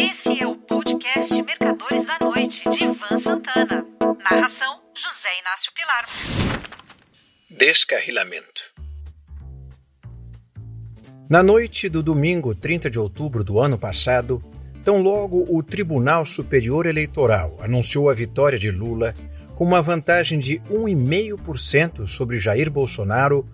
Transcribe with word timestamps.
Esse 0.00 0.42
é 0.42 0.46
o 0.46 0.56
podcast 0.56 1.42
Mercadores 1.42 2.06
da 2.06 2.18
Noite, 2.18 2.66
de 2.70 2.84
Ivan 2.84 3.18
Santana. 3.18 3.84
Narração: 4.30 4.80
José 4.94 5.28
Inácio 5.42 5.70
Pilar. 5.74 6.06
Descarrilamento. 7.50 8.62
Na 11.28 11.42
noite 11.42 11.90
do 11.90 12.02
domingo 12.02 12.54
30 12.54 12.88
de 12.88 12.98
outubro 12.98 13.44
do 13.44 13.60
ano 13.60 13.78
passado, 13.78 14.42
tão 14.82 15.02
logo 15.02 15.44
o 15.54 15.62
Tribunal 15.62 16.24
Superior 16.24 16.86
Eleitoral 16.86 17.58
anunciou 17.60 18.08
a 18.08 18.14
vitória 18.14 18.58
de 18.58 18.70
Lula 18.70 19.12
com 19.54 19.64
uma 19.64 19.82
vantagem 19.82 20.38
de 20.38 20.60
1,5% 20.60 22.06
sobre 22.06 22.38
Jair 22.38 22.70
Bolsonaro, 22.70 23.46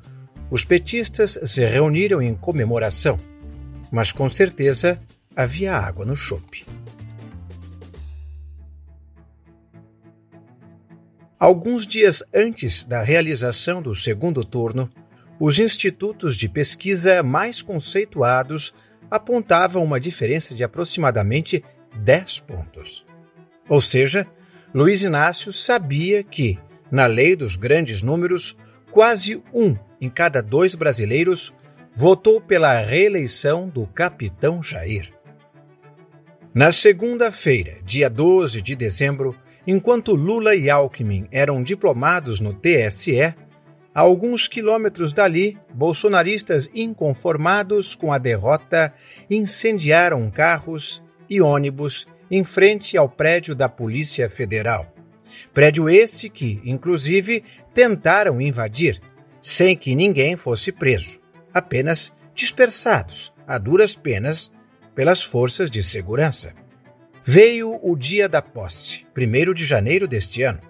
os 0.49 0.65
petistas 0.65 1.41
se 1.43 1.65
reuniram 1.65 2.23
em 2.23 2.37
comemoração, 2.37 3.17
mas 3.91 4.13
com 4.13 4.29
certeza 4.29 4.97
havia 5.37 5.77
água 5.77 6.07
no 6.07 6.17
chope. 6.17 6.65
Alguns 11.39 11.87
dias 11.87 12.25
antes 12.35 12.83
da 12.87 13.03
realização 13.03 13.83
do 13.83 13.95
segundo 13.95 14.43
turno, 14.43 14.91
os 15.39 15.59
institutos 15.59 16.35
de 16.35 16.49
pesquisa 16.49 17.23
mais 17.23 17.61
conceituados 17.61 18.73
apontavam 19.11 19.85
uma 19.85 20.01
diferença 20.01 20.55
de 20.55 20.65
aproximadamente 20.65 21.63
10 21.99 22.41
pontos. 22.41 23.07
Ou 23.69 23.83
seja, 23.83 24.27
Luiz 24.73 25.03
Inácio 25.03 25.53
sabia 25.53 26.25
que, 26.25 26.59
na 26.91 27.05
lei 27.07 27.37
dos 27.37 27.55
grandes 27.55 28.03
números, 28.03 28.57
quase 28.91 29.43
um 29.53 29.77
em 30.01 30.09
cada 30.09 30.43
dois 30.43 30.75
brasileiros 30.75 31.53
votou 31.95 32.41
pela 32.41 32.81
reeleição 32.81 33.69
do 33.69 33.87
capitão 33.87 34.63
Jair. 34.63 35.16
Na 36.57 36.73
segunda-feira, 36.73 37.77
dia 37.85 38.09
12 38.09 38.63
de 38.63 38.75
dezembro, 38.75 39.37
enquanto 39.67 40.15
Lula 40.15 40.55
e 40.55 40.71
Alckmin 40.71 41.29
eram 41.31 41.63
diplomados 41.63 42.41
no 42.41 42.55
TSE, 42.55 43.21
a 43.21 43.35
alguns 44.01 44.49
quilômetros 44.49 45.13
dali, 45.13 45.59
bolsonaristas 45.75 46.71
inconformados 46.73 47.95
com 47.95 48.11
a 48.11 48.17
derrota 48.17 48.95
incendiaram 49.29 50.31
carros 50.31 51.03
e 51.29 51.43
ônibus 51.43 52.07
em 52.31 52.43
frente 52.43 52.97
ao 52.97 53.07
prédio 53.07 53.55
da 53.55 53.69
Polícia 53.69 54.31
Federal. 54.31 54.91
Prédio 55.53 55.91
esse 55.91 56.31
que, 56.31 56.63
inclusive, 56.65 57.45
tentaram 57.75 58.41
invadir, 58.41 58.99
sem 59.43 59.77
que 59.77 59.95
ninguém 59.95 60.37
fosse 60.37 60.73
preso, 60.73 61.21
apenas 61.53 62.11
dispersados, 62.35 63.31
a 63.47 63.59
duras 63.59 63.95
penas, 63.95 64.51
pelas 64.97 65.23
forças 65.23 65.71
de 65.71 65.83
segurança. 65.83 66.55
Veio 67.23 67.79
o 67.83 67.95
dia 67.95 68.29
da 68.29 68.41
posse, 68.41 69.05
1 69.15 69.53
de 69.53 69.65
janeiro 69.67 70.09
deste 70.09 70.43
ano. 70.43 70.61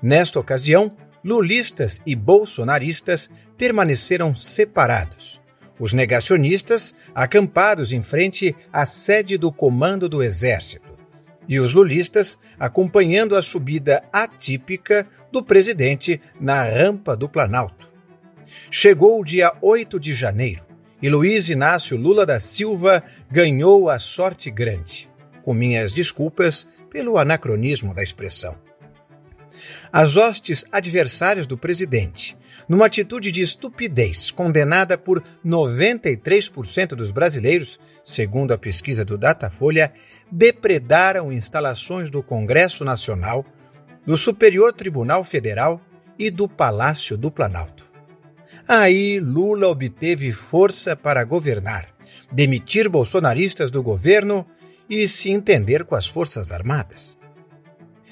Nesta 0.00 0.38
ocasião, 0.38 0.96
lulistas 1.24 2.00
e 2.06 2.14
bolsonaristas 2.14 3.28
permaneceram 3.56 4.32
separados. 4.32 5.40
Os 5.80 5.92
negacionistas 5.92 6.94
acampados 7.14 7.92
em 7.92 8.02
frente 8.02 8.54
à 8.72 8.86
sede 8.86 9.36
do 9.36 9.50
Comando 9.50 10.08
do 10.08 10.22
Exército 10.22 10.96
e 11.48 11.58
os 11.58 11.74
lulistas 11.74 12.38
acompanhando 12.60 13.34
a 13.34 13.42
subida 13.42 14.02
atípica 14.12 15.06
do 15.32 15.42
presidente 15.42 16.20
na 16.40 16.62
rampa 16.62 17.16
do 17.16 17.28
Planalto. 17.28 17.88
Chegou 18.70 19.20
o 19.20 19.24
dia 19.24 19.52
8 19.60 19.98
de 19.98 20.14
janeiro 20.14 20.67
e 21.00 21.08
Luiz 21.08 21.48
Inácio 21.48 21.96
Lula 21.96 22.26
da 22.26 22.40
Silva 22.40 23.02
ganhou 23.30 23.88
a 23.88 23.98
sorte 23.98 24.50
grande, 24.50 25.08
com 25.42 25.54
minhas 25.54 25.92
desculpas 25.92 26.66
pelo 26.90 27.18
anacronismo 27.18 27.94
da 27.94 28.02
expressão. 28.02 28.56
As 29.92 30.16
hostes 30.16 30.64
adversárias 30.70 31.46
do 31.46 31.56
presidente, 31.56 32.36
numa 32.68 32.86
atitude 32.86 33.32
de 33.32 33.40
estupidez 33.40 34.30
condenada 34.30 34.98
por 34.98 35.22
93% 35.44 36.88
dos 36.88 37.10
brasileiros, 37.10 37.78
segundo 38.04 38.52
a 38.52 38.58
pesquisa 38.58 39.04
do 39.04 39.16
Datafolha, 39.16 39.92
depredaram 40.30 41.32
instalações 41.32 42.10
do 42.10 42.22
Congresso 42.22 42.84
Nacional, 42.84 43.44
do 44.04 44.16
Superior 44.16 44.72
Tribunal 44.72 45.24
Federal 45.24 45.80
e 46.18 46.30
do 46.30 46.48
Palácio 46.48 47.16
do 47.16 47.30
Planalto. 47.30 47.87
Aí 48.68 49.18
Lula 49.18 49.66
obteve 49.66 50.30
força 50.30 50.94
para 50.94 51.24
governar, 51.24 51.88
demitir 52.30 52.86
bolsonaristas 52.86 53.70
do 53.70 53.82
governo 53.82 54.46
e 54.90 55.08
se 55.08 55.30
entender 55.30 55.84
com 55.84 55.94
as 55.94 56.06
Forças 56.06 56.52
Armadas. 56.52 57.18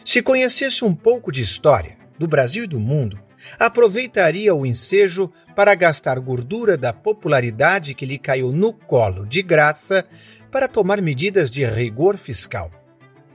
Se 0.02 0.22
conhecesse 0.22 0.82
um 0.82 0.94
pouco 0.94 1.30
de 1.30 1.42
história 1.42 1.98
do 2.18 2.26
Brasil 2.26 2.64
e 2.64 2.66
do 2.66 2.80
mundo, 2.80 3.20
aproveitaria 3.58 4.54
o 4.54 4.64
ensejo 4.64 5.30
para 5.54 5.74
gastar 5.74 6.18
gordura 6.20 6.74
da 6.74 6.90
popularidade 6.90 7.92
que 7.92 8.06
lhe 8.06 8.16
caiu 8.16 8.50
no 8.50 8.72
colo 8.72 9.26
de 9.26 9.42
graça 9.42 10.06
para 10.50 10.66
tomar 10.66 11.02
medidas 11.02 11.50
de 11.50 11.66
rigor 11.66 12.16
fiscal. 12.16 12.70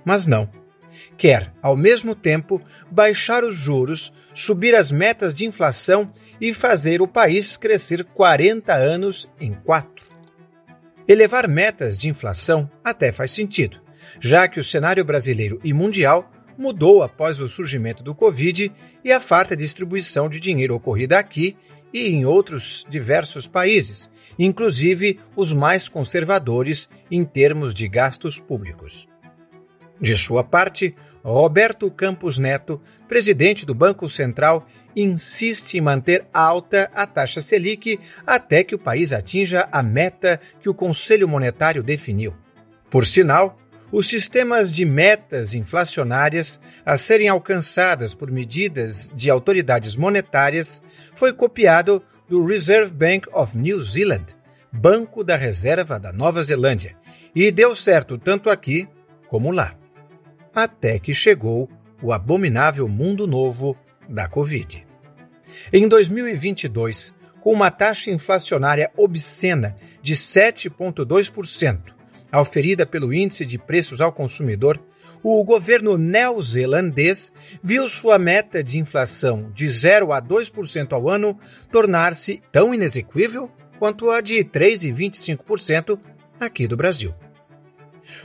Mas 0.04 0.26
não 0.26 0.50
quer, 1.18 1.54
ao 1.62 1.76
mesmo 1.76 2.16
tempo, 2.16 2.62
baixar 2.90 3.44
os 3.44 3.56
juros, 3.56 4.12
subir 4.34 4.76
as 4.76 4.92
metas 4.92 5.34
de 5.34 5.46
inflação 5.46 6.12
e 6.40 6.54
fazer 6.54 7.02
o 7.02 7.08
país 7.08 7.58
crescer 7.58 8.04
40 8.04 8.74
anos 8.74 9.30
em 9.40 9.54
quatro. 9.54 10.10
Elevar 11.08 11.48
metas 11.48 11.98
de 11.98 12.10
inflação 12.10 12.70
até 12.84 13.12
faz 13.12 13.32
sentido, 13.32 13.80
já 14.20 14.48
que 14.48 14.60
o 14.60 14.64
cenário 14.64 15.04
brasileiro 15.04 15.60
e 15.64 15.74
mundial 15.74 16.32
mudou 16.58 17.02
após 17.02 17.42
o 17.42 17.50
surgimento 17.50 18.04
do 18.04 18.14
Covid 18.14 18.72
e 19.04 19.12
a 19.12 19.20
farta 19.20 19.56
distribuição 19.56 20.30
de 20.30 20.40
dinheiro 20.40 20.76
ocorrida 20.76 21.18
aqui 21.18 21.58
e 21.94 22.08
em 22.08 22.26
outros 22.26 22.86
diversos 22.90 23.48
países, 23.48 24.10
inclusive 24.38 25.20
os 25.36 25.52
mais 25.54 25.90
conservadores 25.90 26.90
em 27.10 27.24
termos 27.26 27.74
de 27.74 27.88
gastos 27.88 28.40
públicos. 28.40 29.11
De 30.02 30.18
sua 30.18 30.44
parte, 30.44 30.96
Roberto 31.24 31.92
Campos 31.92 32.40
Neto, 32.40 32.82
presidente 33.08 33.68
do 33.68 33.76
Banco 33.76 34.10
Central, 34.10 34.68
insiste 34.96 35.78
em 35.78 35.82
manter 35.82 36.26
alta 36.34 36.90
a 36.96 37.06
taxa 37.06 37.40
Selic 37.40 38.00
até 38.26 38.64
que 38.64 38.74
o 38.74 38.80
país 38.80 39.14
atinja 39.14 39.70
a 39.72 39.84
meta 39.84 40.40
que 40.60 40.68
o 40.68 40.74
Conselho 40.74 41.28
Monetário 41.28 41.84
definiu. 41.84 42.34
Por 42.90 43.06
sinal, 43.06 43.60
os 43.92 44.08
sistemas 44.08 44.72
de 44.72 44.86
metas 44.86 45.54
inflacionárias 45.54 46.60
a 46.84 46.98
serem 46.98 47.30
alcançadas 47.30 48.16
por 48.16 48.32
medidas 48.32 49.12
de 49.16 49.30
autoridades 49.30 49.96
monetárias 49.96 50.82
foi 51.14 51.32
copiado 51.32 52.02
do 52.28 52.44
Reserve 52.44 52.92
Bank 52.92 53.28
of 53.32 53.56
New 53.56 53.80
Zealand, 53.82 54.26
Banco 54.72 55.24
da 55.24 55.36
Reserva 55.36 56.00
da 56.00 56.12
Nova 56.12 56.44
Zelândia, 56.44 56.96
e 57.36 57.52
deu 57.52 57.76
certo 57.76 58.18
tanto 58.18 58.50
aqui 58.50 58.88
como 59.28 59.52
lá 59.52 59.76
até 60.54 61.00
que 61.00 61.14
chegou 61.14 61.70
o 62.02 62.12
abominável 62.12 62.88
mundo 62.88 63.28
novo 63.28 63.78
da 64.10 64.28
Covid. 64.28 64.86
Em 65.72 65.88
2022, 65.88 67.14
com 67.40 67.54
uma 67.54 67.72
taxa 67.72 68.12
inflacionária 68.12 68.92
obscena 68.96 69.76
de 70.02 70.16
7,2%, 70.16 71.94
auferida 72.32 72.86
pelo 72.86 73.14
Índice 73.14 73.46
de 73.46 73.58
Preços 73.58 74.02
ao 74.02 74.12
Consumidor, 74.12 74.80
o 75.24 75.44
governo 75.44 75.98
neozelandês 75.98 77.32
viu 77.62 77.88
sua 77.88 78.18
meta 78.18 78.64
de 78.64 78.80
inflação 78.80 79.52
de 79.54 79.70
0 79.70 80.12
a 80.14 80.22
2% 80.22 80.94
ao 80.94 81.08
ano 81.08 81.38
tornar-se 81.72 82.42
tão 82.52 82.74
inexequível 82.74 83.52
quanto 83.78 84.10
a 84.10 84.22
de 84.22 84.44
3,25% 84.44 86.00
aqui 86.40 86.68
do 86.68 86.78
Brasil. 86.78 87.14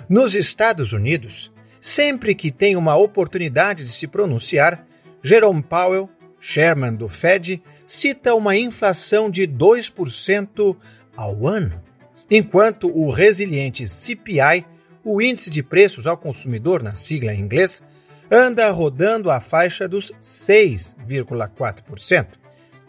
Nos 0.08 0.34
Estados 0.34 0.92
Unidos, 0.92 1.52
Sempre 1.86 2.34
que 2.34 2.50
tem 2.50 2.74
uma 2.74 2.96
oportunidade 2.96 3.84
de 3.84 3.92
se 3.92 4.08
pronunciar, 4.08 4.84
Jerome 5.22 5.62
Powell, 5.62 6.10
chairman 6.40 6.96
do 6.96 7.08
Fed, 7.08 7.62
cita 7.86 8.34
uma 8.34 8.56
inflação 8.56 9.30
de 9.30 9.46
2% 9.46 10.76
ao 11.16 11.46
ano, 11.46 11.80
enquanto 12.28 12.88
o 12.88 13.08
resiliente 13.12 13.86
CPI, 13.86 14.66
o 15.04 15.22
índice 15.22 15.48
de 15.48 15.62
preços 15.62 16.08
ao 16.08 16.18
consumidor 16.18 16.82
na 16.82 16.96
sigla 16.96 17.32
em 17.32 17.40
inglês, 17.40 17.80
anda 18.28 18.68
rodando 18.72 19.30
a 19.30 19.38
faixa 19.38 19.86
dos 19.86 20.10
6,4%. 20.20 22.26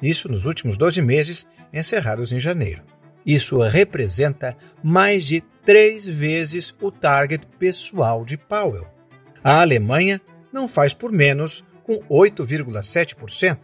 Isso 0.02 0.28
nos 0.28 0.46
últimos 0.46 0.76
12 0.76 1.04
meses, 1.04 1.46
encerrados 1.72 2.32
em 2.32 2.40
janeiro. 2.40 2.82
Isso 3.28 3.62
representa 3.62 4.56
mais 4.82 5.26
de 5.26 5.44
três 5.66 6.08
vezes 6.08 6.74
o 6.82 6.90
target 6.90 7.46
pessoal 7.60 8.24
de 8.24 8.38
Powell. 8.38 8.88
A 9.44 9.60
Alemanha 9.60 10.22
não 10.52 10.66
faz 10.66 10.94
por 10.94 11.12
menos, 11.12 11.62
com 11.84 12.00
8,7%, 12.10 13.58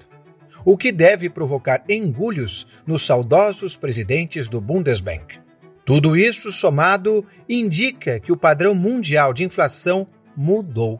o 0.65 0.77
que 0.77 0.92
deve 0.92 1.30
provocar 1.30 1.81
engulhos 1.88 2.68
nos 2.86 3.06
saudosos 3.06 3.77
presidentes 3.77 4.50
do 4.50 4.60
Bundesbank. 4.60 5.39
Tudo 5.86 6.18
isso 6.18 6.51
somado 6.51 7.25
indica 7.48 8.19
que 8.19 8.33
o 8.33 8.38
padrão 8.38 8.75
mundial 8.75 9.33
de 9.33 9.45
inflação 9.45 10.06
mudou, 10.36 11.00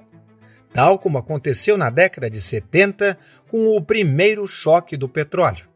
tal 0.74 0.98
como 0.98 1.18
aconteceu 1.18 1.78
na 1.78 1.90
década 1.90 2.30
de 2.30 2.42
70 2.42 3.18
com 3.50 3.76
o 3.76 3.82
primeiro 3.82 4.48
choque 4.48 4.96
do 4.96 5.10
petróleo. 5.10 5.68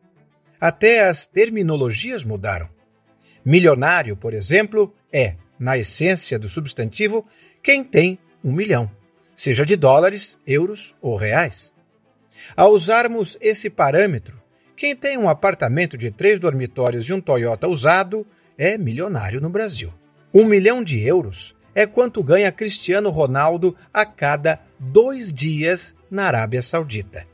Até 0.59 1.05
as 1.05 1.27
terminologias 1.27 2.23
mudaram. 2.23 2.76
Milionário, 3.43 4.15
por 4.15 4.33
exemplo, 4.33 4.93
é, 5.11 5.35
na 5.59 5.77
essência 5.77 6.37
do 6.37 6.49
substantivo, 6.49 7.25
quem 7.63 7.83
tem 7.83 8.19
um 8.43 8.51
milhão, 8.51 8.89
seja 9.35 9.65
de 9.65 9.75
dólares, 9.75 10.39
euros 10.45 10.95
ou 11.01 11.15
reais. 11.15 11.73
Ao 12.55 12.71
usarmos 12.71 13.37
esse 13.41 13.69
parâmetro, 13.69 14.41
quem 14.75 14.95
tem 14.95 15.17
um 15.17 15.27
apartamento 15.27 15.97
de 15.97 16.11
três 16.11 16.39
dormitórios 16.39 17.09
e 17.09 17.13
um 17.13 17.19
Toyota 17.19 17.67
usado 17.67 18.25
é 18.57 18.77
milionário 18.77 19.41
no 19.41 19.49
Brasil. 19.49 19.93
Um 20.33 20.45
milhão 20.45 20.83
de 20.83 21.01
euros 21.01 21.55
é 21.73 21.85
quanto 21.85 22.23
ganha 22.23 22.51
Cristiano 22.51 23.09
Ronaldo 23.09 23.75
a 23.93 24.05
cada 24.05 24.59
dois 24.79 25.31
dias 25.31 25.95
na 26.09 26.25
Arábia 26.25 26.61
Saudita. 26.61 27.25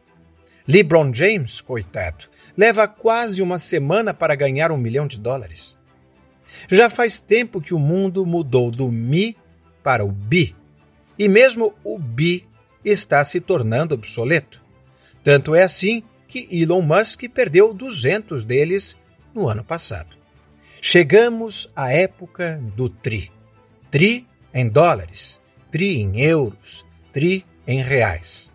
LeBron 0.68 1.14
James, 1.14 1.60
coitado, 1.60 2.26
leva 2.58 2.88
quase 2.88 3.42
uma 3.42 3.60
semana 3.60 4.14
para 4.14 4.36
ganhar 4.36 4.72
um 4.72 4.78
milhão 4.78 5.08
de 5.08 5.20
dólares. 5.20 5.78
Já 6.70 6.90
faz 6.90 7.20
tempo 7.20 7.62
que 7.62 7.74
o 7.74 7.80
mundo 7.80 8.26
mudou 8.26 8.72
do 8.72 8.92
mi 8.92 9.36
para 9.84 10.06
o 10.06 10.12
bi, 10.12 10.56
e 11.18 11.28
mesmo 11.28 11.74
o 11.84 12.00
bi 12.00 12.48
está 12.84 13.24
se 13.26 13.40
tornando 13.40 13.96
obsoleto. 13.96 14.62
Tanto 15.24 15.56
é 15.56 15.64
assim 15.64 16.04
que 16.28 16.48
Elon 16.52 16.82
Musk 16.82 17.24
perdeu 17.34 17.74
200 17.74 18.46
deles 18.46 18.98
no 19.34 19.48
ano 19.48 19.64
passado. 19.64 20.16
Chegamos 20.82 21.70
à 21.76 21.92
época 21.94 22.62
do 22.76 22.90
TRI. 22.90 23.32
TRI 23.90 24.28
em 24.54 24.68
dólares, 24.68 25.40
TRI 25.72 26.02
em 26.02 26.22
euros, 26.22 26.86
TRI 27.12 27.46
em 27.66 27.82
reais. 27.82 28.53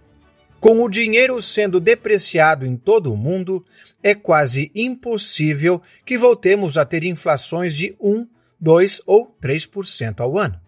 Com 0.60 0.82
o 0.82 0.88
dinheiro 0.88 1.40
sendo 1.40 1.78
depreciado 1.78 2.66
em 2.66 2.76
todo 2.76 3.12
o 3.12 3.16
mundo, 3.16 3.64
é 4.02 4.14
quase 4.14 4.72
impossível 4.74 5.80
que 6.04 6.18
voltemos 6.18 6.76
a 6.76 6.84
ter 6.84 7.04
inflações 7.04 7.74
de 7.74 7.94
1, 8.00 8.26
2 8.60 9.02
ou 9.06 9.36
3% 9.40 10.20
ao 10.20 10.36
ano. 10.36 10.60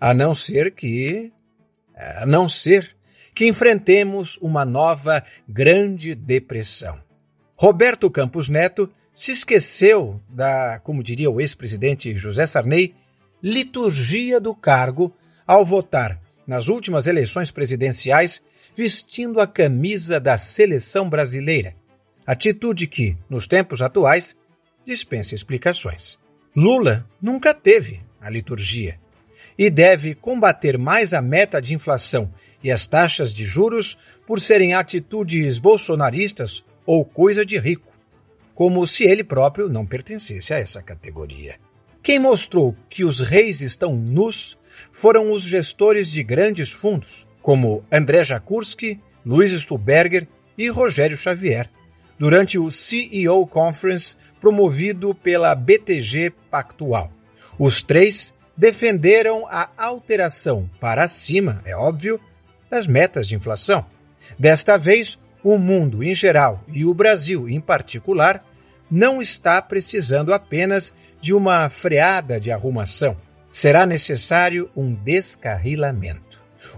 A 0.00 0.14
não 0.14 0.34
ser 0.34 0.74
que. 0.74 1.30
A 1.94 2.24
não 2.24 2.48
ser 2.48 2.96
que 3.34 3.46
enfrentemos 3.46 4.38
uma 4.38 4.64
nova 4.64 5.22
Grande 5.46 6.14
Depressão. 6.14 6.98
Roberto 7.56 8.10
Campos 8.10 8.48
Neto 8.48 8.90
se 9.12 9.32
esqueceu 9.32 10.18
da, 10.28 10.80
como 10.82 11.02
diria 11.02 11.30
o 11.30 11.40
ex-presidente 11.40 12.16
José 12.16 12.46
Sarney, 12.46 12.94
liturgia 13.42 14.40
do 14.40 14.54
cargo 14.54 15.14
ao 15.46 15.64
votar 15.64 16.18
nas 16.46 16.68
últimas 16.68 17.06
eleições 17.06 17.50
presidenciais 17.50 18.42
vestindo 18.74 19.40
a 19.40 19.46
camisa 19.46 20.20
da 20.20 20.38
seleção 20.38 21.08
brasileira. 21.08 21.74
Atitude 22.26 22.86
que, 22.86 23.16
nos 23.28 23.46
tempos 23.46 23.82
atuais, 23.82 24.36
dispensa 24.84 25.34
explicações. 25.34 26.18
Lula 26.54 27.06
nunca 27.20 27.54
teve 27.54 28.00
a 28.20 28.28
liturgia 28.28 28.98
e 29.58 29.70
deve 29.70 30.14
combater 30.14 30.78
mais 30.78 31.12
a 31.12 31.20
meta 31.20 31.60
de 31.60 31.74
inflação 31.74 32.32
e 32.62 32.70
as 32.70 32.86
taxas 32.86 33.34
de 33.34 33.44
juros 33.44 33.98
por 34.26 34.40
serem 34.40 34.74
atitudes 34.74 35.58
bolsonaristas 35.58 36.64
ou 36.86 37.04
coisa 37.04 37.44
de 37.44 37.58
rico 37.58 37.90
como 38.60 38.86
se 38.86 39.04
ele 39.04 39.24
próprio 39.24 39.70
não 39.70 39.86
pertencesse 39.86 40.52
a 40.52 40.58
essa 40.58 40.82
categoria. 40.82 41.56
Quem 42.02 42.18
mostrou 42.18 42.76
que 42.90 43.06
os 43.06 43.18
reis 43.18 43.62
estão 43.62 43.96
nus 43.96 44.58
foram 44.92 45.32
os 45.32 45.44
gestores 45.44 46.10
de 46.10 46.22
grandes 46.22 46.70
fundos, 46.70 47.26
como 47.42 47.84
André 47.90 48.24
Jakurski, 48.24 49.00
Luiz 49.24 49.52
Stuberger 49.52 50.26
e 50.56 50.68
Rogério 50.68 51.16
Xavier, 51.16 51.68
durante 52.18 52.58
o 52.58 52.70
CEO 52.70 53.46
Conference 53.46 54.16
promovido 54.40 55.14
pela 55.14 55.54
BTG 55.54 56.32
Pactual. 56.50 57.10
Os 57.58 57.82
três 57.82 58.34
defenderam 58.56 59.46
a 59.46 59.70
alteração 59.76 60.68
para 60.78 61.08
cima, 61.08 61.62
é 61.64 61.74
óbvio, 61.74 62.20
das 62.68 62.86
metas 62.86 63.26
de 63.26 63.36
inflação. 63.36 63.84
Desta 64.38 64.76
vez, 64.76 65.18
o 65.42 65.56
mundo 65.56 66.04
em 66.04 66.14
geral 66.14 66.62
e 66.68 66.84
o 66.84 66.92
Brasil 66.92 67.48
em 67.48 67.60
particular 67.60 68.44
não 68.90 69.22
está 69.22 69.60
precisando 69.62 70.34
apenas 70.34 70.92
de 71.20 71.32
uma 71.32 71.68
freada 71.68 72.38
de 72.38 72.50
arrumação. 72.50 73.16
Será 73.50 73.86
necessário 73.86 74.70
um 74.76 74.94
descarrilamento. 74.94 76.29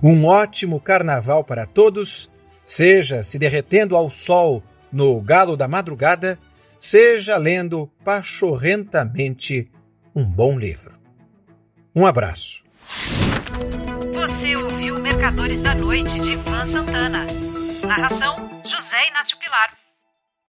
Um 0.02 0.26
ótimo 0.26 0.80
carnaval 0.80 1.44
para 1.44 1.64
todos, 1.64 2.28
seja 2.66 3.22
se 3.22 3.38
derretendo 3.38 3.96
ao 3.96 4.10
sol 4.10 4.62
no 4.92 5.20
galo 5.20 5.56
da 5.56 5.68
madrugada, 5.68 6.38
seja 6.78 7.36
lendo 7.36 7.88
pachorrentamente 8.04 9.70
um 10.14 10.24
bom 10.24 10.58
livro. 10.58 10.98
Um 11.94 12.04
abraço. 12.04 12.64
Você 14.14 14.56
ouviu 14.56 15.00
Mercadores 15.00 15.62
da 15.62 15.74
Noite 15.74 16.18
de 16.18 16.32
Ivan 16.32 16.66
Santana. 16.66 17.24
Narração: 17.86 18.60
José 18.64 19.08
Inácio 19.08 19.38
Pilar. 19.38 19.81